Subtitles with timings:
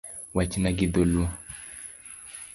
[0.35, 1.27] Wachna gi dholuo